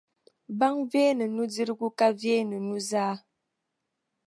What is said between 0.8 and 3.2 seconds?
veeni nudirigu ka veeni nuzaa.